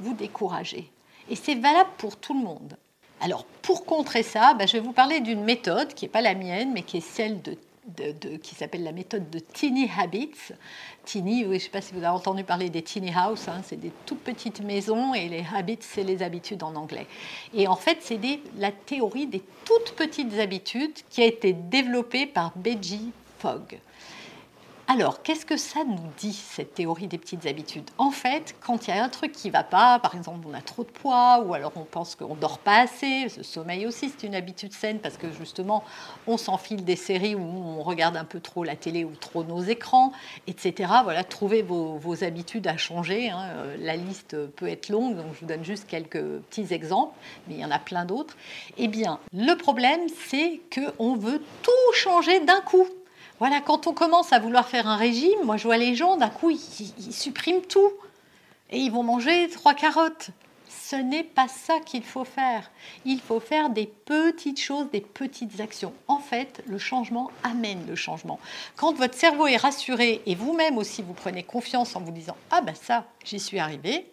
vous, 0.00 0.14
décourager. 0.14 0.90
Et 1.30 1.36
c'est 1.36 1.54
valable 1.54 1.90
pour 1.98 2.16
tout 2.16 2.34
le 2.34 2.44
monde. 2.44 2.76
Alors, 3.20 3.44
pour 3.62 3.84
contrer 3.86 4.22
ça, 4.22 4.54
ben, 4.54 4.66
je 4.66 4.74
vais 4.74 4.80
vous 4.80 4.92
parler 4.92 5.20
d'une 5.20 5.44
méthode 5.44 5.94
qui 5.94 6.04
n'est 6.04 6.10
pas 6.10 6.20
la 6.20 6.34
mienne, 6.34 6.72
mais 6.72 6.82
qui 6.82 6.98
est 6.98 7.00
celle 7.00 7.40
de 7.42 7.56
qui 8.42 8.54
s'appelle 8.54 8.84
la 8.84 8.92
méthode 8.92 9.28
de 9.30 9.40
Teeny 9.40 9.90
Habits. 9.98 10.52
Teeny, 11.04 11.42
je 11.42 11.48
ne 11.48 11.58
sais 11.58 11.68
pas 11.68 11.80
si 11.80 11.92
vous 11.92 11.98
avez 11.98 12.08
entendu 12.08 12.44
parler 12.44 12.70
des 12.70 12.82
Teeny 12.82 13.12
House, 13.14 13.48
hein, 13.48 13.60
c'est 13.64 13.80
des 13.80 13.90
toutes 14.06 14.20
petites 14.20 14.60
maisons 14.60 15.14
et 15.14 15.28
les 15.28 15.44
habits, 15.54 15.78
c'est 15.80 16.04
les 16.04 16.22
habitudes 16.22 16.62
en 16.62 16.76
anglais. 16.76 17.06
Et 17.54 17.66
en 17.66 17.74
fait, 17.74 17.98
c'est 18.00 18.20
la 18.56 18.70
théorie 18.70 19.26
des 19.26 19.42
toutes 19.64 19.92
petites 19.96 20.38
habitudes 20.38 20.94
qui 21.10 21.22
a 21.22 21.26
été 21.26 21.52
développée 21.52 22.26
par 22.26 22.52
Beji 22.56 23.10
Fogg. 23.40 23.80
Alors, 24.94 25.22
qu'est-ce 25.22 25.46
que 25.46 25.56
ça 25.56 25.84
nous 25.84 25.96
dit, 26.18 26.34
cette 26.34 26.74
théorie 26.74 27.06
des 27.06 27.16
petites 27.16 27.46
habitudes? 27.46 27.88
En 27.96 28.10
fait, 28.10 28.54
quand 28.60 28.86
il 28.86 28.94
y 28.94 28.98
a 28.98 29.02
un 29.02 29.08
truc 29.08 29.32
qui 29.32 29.48
ne 29.48 29.52
va 29.54 29.64
pas, 29.64 29.98
par 29.98 30.14
exemple, 30.14 30.46
on 30.46 30.52
a 30.52 30.60
trop 30.60 30.84
de 30.84 30.90
poids, 30.90 31.42
ou 31.46 31.54
alors 31.54 31.72
on 31.76 31.84
pense 31.84 32.14
qu'on 32.14 32.34
ne 32.34 32.40
dort 32.40 32.58
pas 32.58 32.80
assez, 32.80 33.30
ce 33.30 33.42
sommeil 33.42 33.86
aussi, 33.86 34.10
c'est 34.10 34.26
une 34.26 34.34
habitude 34.34 34.74
saine, 34.74 34.98
parce 34.98 35.16
que 35.16 35.32
justement, 35.32 35.82
on 36.26 36.36
s'enfile 36.36 36.84
des 36.84 36.96
séries 36.96 37.34
où 37.34 37.40
on 37.40 37.82
regarde 37.82 38.18
un 38.18 38.26
peu 38.26 38.38
trop 38.38 38.64
la 38.64 38.76
télé 38.76 39.06
ou 39.06 39.12
trop 39.18 39.44
nos 39.44 39.62
écrans, 39.62 40.12
etc. 40.46 40.92
Voilà, 41.04 41.24
trouvez 41.24 41.62
vos, 41.62 42.22
habitudes 42.22 42.66
à 42.66 42.76
changer. 42.76 43.30
Hein. 43.30 43.46
La 43.78 43.96
liste 43.96 44.36
peut 44.56 44.68
être 44.68 44.90
longue, 44.90 45.16
donc 45.16 45.28
je 45.32 45.40
vous 45.40 45.46
donne 45.46 45.64
juste 45.64 45.86
quelques 45.88 46.22
petits 46.50 46.74
exemples, 46.74 47.14
mais 47.48 47.54
il 47.54 47.60
y 47.60 47.64
en 47.64 47.70
a 47.70 47.78
plein 47.78 48.04
d'autres. 48.04 48.36
Eh 48.76 48.88
bien, 48.88 49.20
le 49.32 49.54
problème, 49.54 50.02
c'est 50.28 50.60
qu'on 50.70 51.16
veut 51.16 51.40
tout 51.62 51.94
changer 51.94 52.40
d'un 52.40 52.60
coup. 52.60 52.86
Voilà, 53.42 53.60
quand 53.60 53.88
on 53.88 53.92
commence 53.92 54.32
à 54.32 54.38
vouloir 54.38 54.68
faire 54.68 54.86
un 54.86 54.94
régime, 54.94 55.42
moi 55.42 55.56
je 55.56 55.64
vois 55.64 55.76
les 55.76 55.96
gens, 55.96 56.16
d'un 56.16 56.28
coup, 56.28 56.50
ils, 56.50 57.12
suppriment 57.12 57.62
tout. 57.62 57.90
Et 58.70 58.78
ils 58.78 58.92
vont 58.92 59.02
manger 59.02 59.48
trois 59.48 59.74
carottes. 59.74 60.30
Ce 60.68 60.94
n'est 60.94 61.24
pas 61.24 61.48
ça 61.48 61.80
qu'il 61.80 62.04
faut 62.04 62.22
faire. 62.22 62.70
Il 63.04 63.18
faut 63.18 63.40
faire 63.40 63.70
des 63.70 63.86
petites 63.86 64.60
choses, 64.60 64.88
des 64.92 65.00
petites 65.00 65.58
actions. 65.58 65.92
En 66.06 66.20
fait, 66.20 66.62
le 66.68 66.78
changement 66.78 67.32
amène 67.42 67.84
le 67.88 67.96
changement. 67.96 68.38
Quand 68.76 68.92
votre 68.92 69.18
cerveau 69.18 69.48
est 69.48 69.56
rassuré 69.56 70.22
et 70.24 70.36
vous-même 70.36 70.78
aussi 70.78 71.02
vous 71.02 71.12
prenez 71.12 71.42
confiance 71.42 71.96
en 71.96 72.00
vous 72.00 72.12
disant 72.12 72.36
Ah 72.52 72.60
ben 72.60 72.76
ça, 72.76 73.06
j'y 73.24 73.40
suis 73.40 73.58
arrivé, 73.58 74.08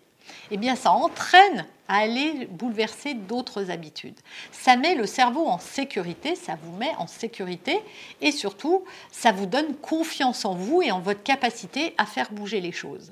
eh 0.49 0.57
bien 0.57 0.75
ça 0.75 0.89
entraîne 0.89 1.67
à 1.89 1.97
aller 1.97 2.47
bouleverser 2.51 3.15
d'autres 3.15 3.71
habitudes. 3.71 4.17
Ça 4.51 4.77
met 4.77 4.95
le 4.95 5.05
cerveau 5.05 5.45
en 5.47 5.59
sécurité, 5.59 6.35
ça 6.35 6.57
vous 6.63 6.71
met 6.77 6.95
en 6.97 7.07
sécurité 7.07 7.79
et 8.21 8.31
surtout, 8.31 8.85
ça 9.11 9.33
vous 9.33 9.47
donne 9.47 9.75
confiance 9.75 10.45
en 10.45 10.53
vous 10.53 10.81
et 10.81 10.91
en 10.91 11.01
votre 11.01 11.23
capacité 11.23 11.93
à 11.97 12.05
faire 12.05 12.31
bouger 12.31 12.61
les 12.61 12.71
choses. 12.71 13.11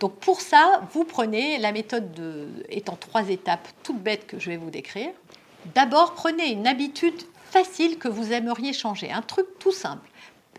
Donc 0.00 0.16
pour 0.16 0.40
ça, 0.40 0.82
vous 0.92 1.04
prenez 1.04 1.58
la 1.58 1.72
méthode 1.72 2.12
de, 2.12 2.48
étant 2.68 2.96
trois 2.96 3.30
étapes 3.30 3.68
toutes 3.82 4.02
bêtes 4.02 4.26
que 4.26 4.38
je 4.38 4.50
vais 4.50 4.56
vous 4.56 4.70
décrire. 4.70 5.10
D'abord, 5.74 6.14
prenez 6.14 6.50
une 6.50 6.66
habitude 6.66 7.22
facile 7.50 7.98
que 7.98 8.08
vous 8.08 8.32
aimeriez 8.32 8.72
changer, 8.72 9.10
un 9.10 9.22
truc 9.22 9.46
tout 9.58 9.72
simple 9.72 10.08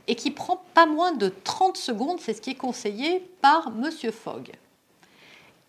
et 0.07 0.15
qui 0.15 0.31
prend 0.31 0.63
pas 0.73 0.87
moins 0.87 1.11
de 1.11 1.29
30 1.29 1.77
secondes, 1.77 2.19
c'est 2.19 2.33
ce 2.33 2.41
qui 2.41 2.49
est 2.49 2.55
conseillé 2.55 3.23
par 3.41 3.69
Monsieur 3.69 4.09
Fogg. 4.09 4.51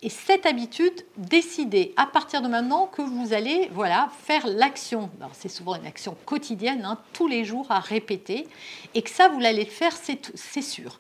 Et 0.03 0.09
cette 0.09 0.47
habitude, 0.47 1.05
décidez 1.19 1.93
à 1.97 2.07
partir 2.07 2.41
de 2.41 2.49
maintenant 2.49 2.87
que 2.87 3.03
vous 3.03 3.35
allez 3.35 3.69
voilà, 3.73 4.09
faire 4.23 4.47
l'action. 4.47 5.11
C'est 5.35 5.51
souvent 5.51 5.75
une 5.75 5.87
action 5.87 6.17
quotidienne, 6.25 6.87
hein, 6.87 6.99
tous 7.13 7.29
les 7.29 7.45
jours 7.45 7.67
à 7.71 7.81
répéter, 7.81 8.49
et 8.95 9.03
que 9.03 9.11
ça, 9.11 9.29
vous 9.29 9.45
allez 9.45 9.65
le 9.65 9.71
faire, 9.71 9.93
c'est 9.95 10.63
sûr. 10.63 10.99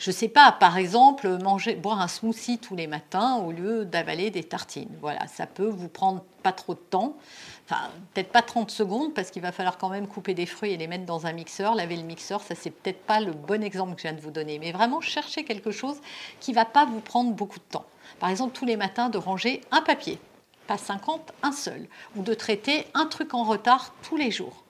Je 0.00 0.08
ne 0.08 0.14
sais 0.14 0.28
pas, 0.28 0.50
par 0.50 0.78
exemple, 0.78 1.28
manger, 1.42 1.74
boire 1.74 2.00
un 2.00 2.08
smoothie 2.08 2.56
tous 2.56 2.74
les 2.74 2.86
matins 2.86 3.36
au 3.36 3.52
lieu 3.52 3.84
d'avaler 3.84 4.30
des 4.30 4.42
tartines. 4.42 4.88
Voilà, 5.02 5.26
ça 5.26 5.46
peut 5.46 5.68
vous 5.68 5.88
prendre 5.88 6.24
pas 6.42 6.52
trop 6.52 6.72
de 6.72 6.78
temps. 6.78 7.18
Enfin, 7.66 7.90
peut-être 8.14 8.32
pas 8.32 8.40
30 8.40 8.70
secondes 8.70 9.12
parce 9.12 9.30
qu'il 9.30 9.42
va 9.42 9.52
falloir 9.52 9.76
quand 9.76 9.90
même 9.90 10.06
couper 10.06 10.32
des 10.32 10.46
fruits 10.46 10.72
et 10.72 10.78
les 10.78 10.86
mettre 10.86 11.04
dans 11.04 11.26
un 11.26 11.32
mixeur, 11.32 11.74
laver 11.74 11.96
le 11.96 12.04
mixeur. 12.04 12.40
Ça, 12.40 12.54
c'est 12.54 12.70
peut-être 12.70 13.02
pas 13.02 13.20
le 13.20 13.32
bon 13.32 13.62
exemple 13.62 13.94
que 13.94 14.00
je 14.00 14.08
viens 14.08 14.16
de 14.16 14.22
vous 14.22 14.30
donner. 14.30 14.58
Mais 14.58 14.72
vraiment, 14.72 15.02
cherchez 15.02 15.44
quelque 15.44 15.70
chose 15.70 16.00
qui 16.40 16.54
va 16.54 16.64
pas 16.64 16.86
vous 16.86 17.00
prendre 17.00 17.32
beaucoup 17.32 17.58
de 17.58 17.64
temps. 17.70 17.84
Par 18.20 18.30
exemple, 18.30 18.56
tous 18.56 18.64
les 18.64 18.78
matins, 18.78 19.10
de 19.10 19.18
ranger 19.18 19.60
un 19.70 19.82
papier, 19.82 20.18
pas 20.66 20.78
50, 20.78 21.30
un 21.42 21.52
seul. 21.52 21.86
Ou 22.16 22.22
de 22.22 22.32
traiter 22.32 22.86
un 22.94 23.04
truc 23.04 23.34
en 23.34 23.44
retard 23.44 23.92
tous 24.02 24.16
les 24.16 24.30
jours. 24.30 24.64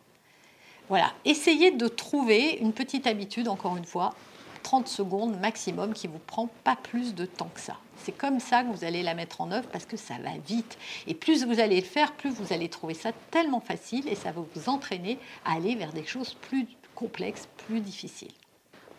Voilà, 0.88 1.12
essayez 1.24 1.70
de 1.70 1.86
trouver 1.86 2.58
une 2.60 2.72
petite 2.72 3.06
habitude, 3.06 3.46
encore 3.46 3.76
une 3.76 3.84
fois, 3.84 4.12
30 4.62 4.88
secondes 4.88 5.38
maximum 5.40 5.92
qui 5.92 6.06
vous 6.06 6.18
prend 6.18 6.48
pas 6.64 6.76
plus 6.76 7.14
de 7.14 7.26
temps 7.26 7.50
que 7.54 7.60
ça. 7.60 7.76
C'est 7.96 8.12
comme 8.12 8.40
ça 8.40 8.62
que 8.62 8.68
vous 8.68 8.84
allez 8.84 9.02
la 9.02 9.14
mettre 9.14 9.40
en 9.40 9.50
œuvre 9.52 9.68
parce 9.68 9.84
que 9.84 9.96
ça 9.96 10.14
va 10.22 10.30
vite. 10.46 10.78
Et 11.06 11.14
plus 11.14 11.44
vous 11.44 11.60
allez 11.60 11.80
le 11.80 11.86
faire, 11.86 12.12
plus 12.12 12.30
vous 12.30 12.52
allez 12.52 12.68
trouver 12.68 12.94
ça 12.94 13.12
tellement 13.30 13.60
facile 13.60 14.08
et 14.08 14.14
ça 14.14 14.32
va 14.32 14.42
vous 14.54 14.68
entraîner 14.68 15.18
à 15.44 15.54
aller 15.54 15.74
vers 15.74 15.92
des 15.92 16.06
choses 16.06 16.34
plus 16.34 16.66
complexes, 16.94 17.48
plus 17.66 17.80
difficiles. 17.80 18.32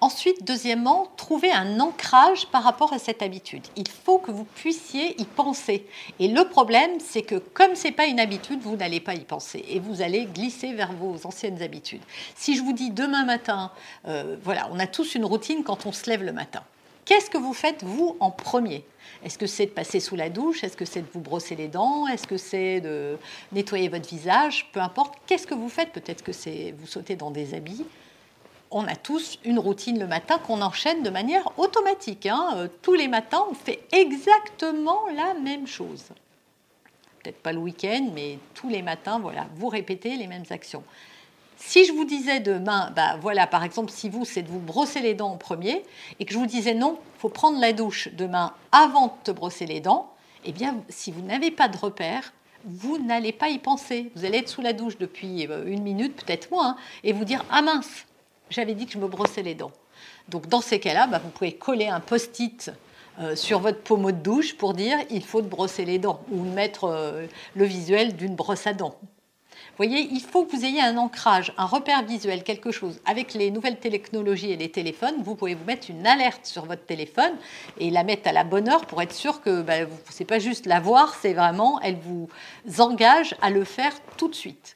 Ensuite, 0.04 0.44
deuxièmement, 0.44 1.12
trouver 1.16 1.52
un 1.52 1.80
ancrage 1.80 2.48
par 2.48 2.64
rapport 2.64 2.92
à 2.92 2.98
cette 2.98 3.22
habitude. 3.22 3.62
Il 3.76 3.88
faut 3.88 4.18
que 4.18 4.32
vous 4.32 4.46
puissiez 4.46 5.22
y 5.22 5.26
penser. 5.26 5.86
Et 6.20 6.28
le 6.28 6.44
problème, 6.50 7.00
c'est 7.00 7.22
que 7.22 7.36
comme 7.36 7.76
ce 7.76 7.84
n'est 7.84 7.94
pas 7.94 8.08
une 8.08 8.20
habitude, 8.20 8.62
vous 8.62 8.76
n'allez 8.76 9.00
pas 9.00 9.14
y 9.14 9.20
penser 9.20 9.64
et 9.70 9.80
vous 9.80 10.02
allez 10.02 10.26
glisser 10.26 10.74
vers 10.74 10.92
vos 10.92 11.28
anciennes 11.28 11.62
habitudes. 11.62 12.02
Si 12.36 12.56
je 12.56 12.64
vous 12.64 12.74
dis 12.74 12.90
demain 12.90 13.26
matin, 13.26 13.72
euh, 14.08 14.38
voilà, 14.44 14.68
on 14.72 14.80
a 14.80 14.88
tous 14.88 15.14
une 15.14 15.24
routine 15.24 15.64
quand 15.64 15.86
on 15.86 15.92
se 15.92 16.10
lève 16.10 16.24
le 16.24 16.34
matin. 16.34 16.64
Qu'est-ce 17.06 17.30
que 17.30 17.38
vous 17.38 17.54
faites, 17.54 17.84
vous, 17.84 18.18
en 18.20 18.32
premier? 18.32 18.84
Est-ce 19.24 19.38
que 19.38 19.46
c'est 19.46 19.68
de 19.68 19.72
passer 19.72 20.00
sous 20.00 20.16
la 20.16 20.30
douche? 20.30 20.64
Est-ce 20.64 20.78
que 20.78 20.86
c'est 20.86 21.02
de 21.02 21.08
vous 21.14 21.20
brosser 21.20 21.56
les 21.56 21.68
dents? 21.68 22.08
Est-ce 22.08 22.26
que 22.26 22.38
c'est 22.38 22.82
de 22.82 23.20
nettoyer 23.52 23.88
votre 23.88 24.10
visage? 24.10 24.68
Peu 24.72 24.80
importe. 24.80 25.14
Qu'est-ce 25.28 25.46
que 25.46 25.54
vous 25.54 25.70
faites? 25.70 25.92
Peut-être 25.92 26.24
que 26.24 26.32
c'est 26.32 26.74
vous 26.80 26.88
sautez 26.88 27.16
dans 27.16 27.30
des 27.30 27.54
habits 27.54 27.86
on 28.72 28.88
a 28.88 28.96
tous 28.96 29.38
une 29.44 29.60
routine 29.60 30.00
le 30.00 30.08
matin 30.08 30.40
qu'on 30.40 30.62
enchaîne 30.62 31.04
de 31.04 31.10
manière 31.10 31.58
automatique. 31.60 32.26
Hein. 32.26 32.54
Euh, 32.56 32.68
tous 32.82 32.94
les 32.94 33.08
matins, 33.08 33.44
on 33.50 33.54
fait 33.54 33.84
exactement 33.92 35.08
la 35.14 35.34
même 35.34 35.68
chose. 35.68 36.06
Peut-être 37.22 37.42
pas 37.42 37.52
le 37.52 37.60
week-end, 37.60 38.10
mais 38.16 38.40
tous 38.56 38.70
les 38.70 38.82
matins, 38.82 39.20
voilà, 39.20 39.48
vous 39.56 39.68
répétez 39.68 40.16
les 40.16 40.28
mêmes 40.28 40.46
actions. 40.50 40.84
Si 41.58 41.86
je 41.86 41.92
vous 41.92 42.06
disais 42.06 42.40
demain, 42.40 42.92
bah 42.96 43.18
voilà, 43.22 43.46
par 43.46 43.64
exemple, 43.64 43.92
si 43.92 44.10
vous, 44.10 44.26
c'est 44.26 44.42
de 44.42 44.50
vous 44.50 44.60
brosser 44.60 45.02
les 45.02 45.14
dents 45.14 45.34
en 45.34 45.38
premier, 45.38 45.84
et 46.20 46.26
que 46.26 46.34
je 46.34 46.40
vous 46.40 46.48
disais 46.48 46.74
non, 46.74 46.98
faut 47.20 47.30
prendre 47.30 47.60
la 47.60 47.74
douche 47.74 48.10
demain 48.14 48.54
avant 48.72 49.08
de 49.08 49.14
te 49.26 49.32
brosser 49.32 49.68
les 49.68 49.80
dents, 49.80 50.12
eh 50.44 50.54
bien, 50.54 50.78
si 50.90 51.12
vous 51.12 51.22
n'avez 51.22 51.52
pas 51.52 51.68
de 51.68 51.78
repère, 51.78 52.34
vous 52.66 52.98
n'allez 52.98 53.32
pas 53.32 53.50
y 53.50 53.60
penser. 53.60 54.12
Vous 54.16 54.26
allez 54.26 54.40
être 54.40 54.50
sous 54.50 54.62
la 54.62 54.74
douche 54.74 54.98
depuis 54.98 55.48
euh, 55.48 55.66
une 55.68 55.84
minute, 55.84 56.16
peut-être 56.16 56.50
moins, 56.50 56.70
hein, 56.70 56.76
et 57.04 57.14
vous 57.14 57.26
dire 57.26 57.46
ah 57.52 57.62
mince, 57.62 58.06
j'avais 58.52 58.76
dit 58.76 58.86
que 58.86 58.92
je 58.92 59.00
me 59.00 59.08
brossais 59.08 59.42
les 59.42 59.56
dents. 59.56 59.72
Donc 60.30 60.48
dans 60.48 60.62
ces 60.62 60.80
cas-là, 60.80 61.08
bah, 61.08 61.20
vous 61.24 61.30
pouvez 61.30 61.54
coller 61.54 61.88
un 61.88 62.00
post-it 62.00 62.72
euh, 63.20 63.36
sur 63.36 63.60
votre 63.60 63.82
pommeau 63.82 64.12
de 64.12 64.18
douche 64.18 64.56
pour 64.56 64.74
dire 64.74 64.98
il 65.10 65.24
faut 65.24 65.42
te 65.42 65.48
brosser 65.48 65.86
les 65.86 66.00
dents 66.00 66.22
ou 66.32 66.44
mettre 66.44 66.86
euh, 66.86 67.26
le 67.56 67.66
visuel 67.66 68.16
d'une 68.16 68.36
brosse 68.36 68.68
à 68.68 68.74
dents. 68.74 68.96
Vous 69.72 69.88
voyez, 69.88 70.08
il 70.12 70.22
faut 70.22 70.46
que 70.46 70.56
vous 70.56 70.66
ayez 70.66 70.82
un 70.82 70.98
ancrage, 70.98 71.54
un 71.58 71.66
repère 71.66 72.04
visuel, 72.04 72.44
quelque 72.44 72.72
chose. 72.72 73.00
Avec 73.06 73.34
les 73.34 73.52
nouvelles 73.52 73.80
technologies 73.80 74.52
et 74.52 74.58
les 74.58 74.70
téléphones, 74.70 75.16
vous 75.24 75.36
pouvez 75.36 75.56
vous 75.56 75.66
mettre 75.66 75.90
une 75.90 76.06
alerte 76.06 76.46
sur 76.46 76.66
votre 76.66 76.86
téléphone 76.86 77.34
et 77.80 77.90
la 77.90 78.04
mettre 78.04 78.28
à 78.28 78.32
la 78.32 78.44
bonne 78.44 78.70
heure 78.70 78.86
pour 78.86 79.02
être 79.02 79.14
sûr 79.14 79.42
que 79.42 79.62
bah, 79.62 79.86
ce 80.10 80.20
n'est 80.20 80.28
pas 80.28 80.40
juste 80.40 80.66
la 80.66 80.80
voir, 80.80 81.16
c'est 81.22 81.34
vraiment, 81.34 81.80
elle 81.82 81.98
vous 81.98 82.30
engage 82.80 83.36
à 83.42 83.50
le 83.50 83.64
faire 83.64 83.94
tout 84.18 84.28
de 84.28 84.36
suite. 84.36 84.76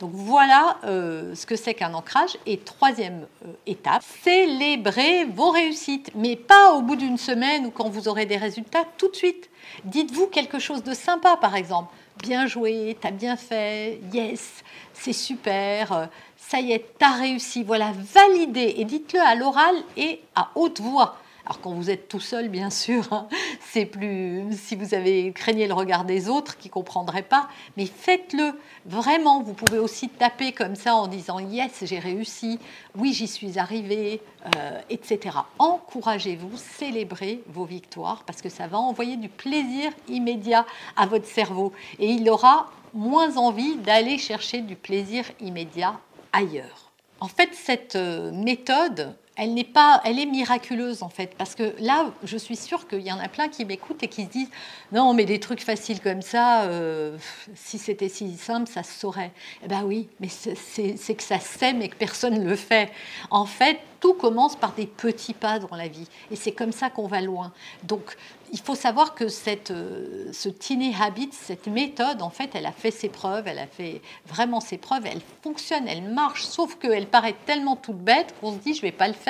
Donc 0.00 0.12
voilà 0.14 0.78
euh, 0.84 1.34
ce 1.34 1.46
que 1.46 1.56
c'est 1.56 1.74
qu'un 1.74 1.94
ancrage. 1.94 2.36
Et 2.46 2.58
troisième 2.58 3.26
euh, 3.44 3.52
étape, 3.66 4.02
célébrez 4.22 5.24
vos 5.24 5.50
réussites, 5.50 6.10
mais 6.14 6.36
pas 6.36 6.72
au 6.72 6.82
bout 6.82 6.96
d'une 6.96 7.18
semaine 7.18 7.66
ou 7.66 7.70
quand 7.70 7.88
vous 7.88 8.08
aurez 8.08 8.26
des 8.26 8.36
résultats, 8.36 8.84
tout 8.96 9.08
de 9.08 9.16
suite. 9.16 9.50
Dites-vous 9.84 10.28
quelque 10.28 10.58
chose 10.58 10.82
de 10.82 10.94
sympa, 10.94 11.36
par 11.36 11.56
exemple. 11.56 11.92
Bien 12.22 12.46
joué, 12.46 12.96
t'as 13.00 13.12
bien 13.12 13.36
fait, 13.36 14.00
yes, 14.12 14.64
c'est 14.92 15.12
super, 15.12 15.92
euh, 15.92 16.06
ça 16.36 16.60
y 16.60 16.72
est, 16.72 16.84
t'as 16.98 17.12
réussi. 17.12 17.62
Voilà, 17.62 17.92
validez 18.14 18.74
et 18.78 18.84
dites-le 18.84 19.20
à 19.20 19.34
l'oral 19.34 19.74
et 19.96 20.20
à 20.34 20.50
haute 20.54 20.80
voix. 20.80 21.16
Alors 21.48 21.62
quand 21.62 21.72
vous 21.72 21.88
êtes 21.88 22.08
tout 22.08 22.20
seul, 22.20 22.50
bien 22.50 22.68
sûr, 22.68 23.10
hein, 23.10 23.26
c'est 23.70 23.86
plus 23.86 24.44
si 24.52 24.76
vous 24.76 24.92
avez 24.92 25.32
craigné 25.32 25.66
le 25.66 25.72
regard 25.72 26.04
des 26.04 26.28
autres 26.28 26.58
qui 26.58 26.68
comprendraient 26.68 27.22
pas, 27.22 27.48
mais 27.78 27.86
faites-le 27.86 28.52
vraiment. 28.84 29.42
Vous 29.42 29.54
pouvez 29.54 29.78
aussi 29.78 30.10
taper 30.10 30.52
comme 30.52 30.74
ça 30.74 30.94
en 30.94 31.06
disant 31.06 31.38
yes, 31.38 31.84
j'ai 31.84 32.00
réussi, 32.00 32.58
oui, 32.98 33.14
j'y 33.14 33.26
suis 33.26 33.58
arrivé, 33.58 34.20
euh, 34.56 34.78
etc. 34.90 35.38
Encouragez-vous, 35.58 36.54
célébrez 36.58 37.42
vos 37.46 37.64
victoires 37.64 38.24
parce 38.26 38.42
que 38.42 38.50
ça 38.50 38.66
va 38.66 38.76
envoyer 38.76 39.16
du 39.16 39.30
plaisir 39.30 39.90
immédiat 40.06 40.66
à 40.98 41.06
votre 41.06 41.26
cerveau 41.26 41.72
et 41.98 42.10
il 42.10 42.28
aura 42.28 42.70
moins 42.92 43.38
envie 43.38 43.76
d'aller 43.76 44.18
chercher 44.18 44.60
du 44.60 44.76
plaisir 44.76 45.24
immédiat 45.40 45.98
ailleurs. 46.34 46.92
En 47.20 47.28
fait, 47.28 47.54
cette 47.54 47.96
euh, 47.96 48.30
méthode, 48.32 49.16
elle 49.38 49.54
n'est 49.54 49.64
pas, 49.64 50.02
elle 50.04 50.18
est 50.18 50.26
miraculeuse 50.26 51.04
en 51.04 51.08
fait, 51.08 51.34
parce 51.38 51.54
que 51.54 51.72
là, 51.78 52.10
je 52.24 52.36
suis 52.36 52.56
sûre 52.56 52.88
qu'il 52.88 53.02
y 53.02 53.12
en 53.12 53.20
a 53.20 53.28
plein 53.28 53.48
qui 53.48 53.64
m'écoutent 53.64 54.02
et 54.02 54.08
qui 54.08 54.24
se 54.24 54.30
disent 54.30 54.50
non, 54.90 55.14
mais 55.14 55.24
des 55.24 55.38
trucs 55.38 55.62
faciles 55.62 56.00
comme 56.00 56.22
ça, 56.22 56.64
euh, 56.64 57.16
si 57.54 57.78
c'était 57.78 58.08
si 58.08 58.36
simple, 58.36 58.68
ça 58.68 58.82
se 58.82 58.98
saurait. 58.98 59.32
Eh 59.64 59.68
ben 59.68 59.84
oui, 59.84 60.08
mais 60.18 60.28
c'est 60.28 61.14
que 61.14 61.22
ça 61.22 61.38
sème 61.38 61.80
et 61.82 61.88
que 61.88 61.96
personne 61.96 62.34
ne 62.34 62.48
le 62.48 62.56
fait. 62.56 62.90
En 63.30 63.46
fait, 63.46 63.78
tout 64.00 64.14
commence 64.14 64.56
par 64.56 64.72
des 64.72 64.86
petits 64.86 65.34
pas 65.34 65.58
dans 65.58 65.74
la 65.76 65.88
vie. 65.88 66.06
Et 66.30 66.36
c'est 66.36 66.52
comme 66.52 66.72
ça 66.72 66.90
qu'on 66.90 67.06
va 67.06 67.20
loin. 67.20 67.52
Donc, 67.82 68.16
il 68.52 68.60
faut 68.60 68.74
savoir 68.74 69.14
que 69.14 69.28
cette, 69.28 69.70
euh, 69.70 70.30
ce 70.32 70.48
Tiny 70.48 70.94
Habit, 70.98 71.30
cette 71.32 71.66
méthode, 71.66 72.22
en 72.22 72.30
fait, 72.30 72.50
elle 72.54 72.66
a 72.66 72.72
fait 72.72 72.90
ses 72.90 73.08
preuves, 73.08 73.46
elle 73.46 73.58
a 73.58 73.66
fait 73.66 74.00
vraiment 74.26 74.60
ses 74.60 74.78
preuves, 74.78 75.04
elle 75.04 75.20
fonctionne, 75.42 75.86
elle 75.86 76.02
marche, 76.02 76.44
sauf 76.44 76.76
qu'elle 76.76 77.06
paraît 77.06 77.36
tellement 77.44 77.76
toute 77.76 77.98
bête 77.98 78.34
qu'on 78.40 78.52
se 78.52 78.58
dit, 78.58 78.74
je 78.74 78.82
vais 78.82 78.92
pas 78.92 79.08
le 79.08 79.14
faire. 79.14 79.27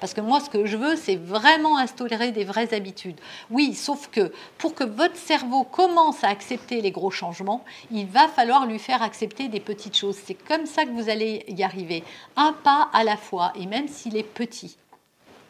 Parce 0.00 0.14
que 0.14 0.20
moi, 0.20 0.40
ce 0.40 0.50
que 0.50 0.66
je 0.66 0.76
veux, 0.76 0.96
c'est 0.96 1.16
vraiment 1.16 1.78
instaurer 1.78 2.32
des 2.32 2.44
vraies 2.44 2.74
habitudes. 2.74 3.20
Oui, 3.50 3.74
sauf 3.74 4.08
que 4.08 4.32
pour 4.58 4.74
que 4.74 4.84
votre 4.84 5.16
cerveau 5.16 5.64
commence 5.64 6.24
à 6.24 6.28
accepter 6.28 6.80
les 6.80 6.90
gros 6.90 7.10
changements, 7.10 7.64
il 7.90 8.06
va 8.06 8.28
falloir 8.28 8.66
lui 8.66 8.78
faire 8.78 9.02
accepter 9.02 9.48
des 9.48 9.60
petites 9.60 9.96
choses. 9.96 10.18
C'est 10.24 10.34
comme 10.34 10.66
ça 10.66 10.84
que 10.84 10.90
vous 10.90 11.08
allez 11.08 11.44
y 11.48 11.62
arriver, 11.62 12.04
un 12.36 12.52
pas 12.52 12.88
à 12.92 13.04
la 13.04 13.16
fois. 13.16 13.52
Et 13.54 13.66
même 13.66 13.88
si 13.88 14.10
les 14.10 14.22
petits. 14.22 14.76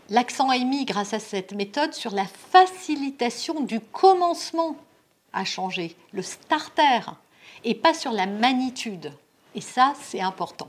L'accent 0.09 0.51
est 0.51 0.65
mis 0.65 0.85
grâce 0.87 1.15
à 1.15 1.21
cette 1.21 1.53
méthode 1.53 1.95
sur 1.95 2.13
la 2.13 2.25
facilitation 2.25 3.61
du 3.61 3.79
commencement 3.79 4.75
à 5.33 5.45
changer, 5.45 5.95
le 6.13 6.23
starter, 6.23 7.01
et 7.63 7.77
pas 7.77 7.95
sur 7.95 8.11
la 8.11 8.27
magnitude. 8.27 9.13
Et 9.55 9.61
ça, 9.61 9.95
c'est 10.01 10.21
important. 10.21 10.69